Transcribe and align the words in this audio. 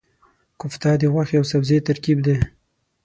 کوفته 0.59 0.89
د 0.97 1.03
غوښې 1.13 1.35
او 1.39 1.45
سبزي 1.51 1.77
ترکیب 1.87 2.17
دی. 2.25 2.35